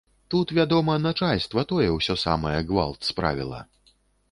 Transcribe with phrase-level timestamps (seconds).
[0.33, 3.65] Тут, вядома, начальства, тое ўсё самае, гвалт справіла.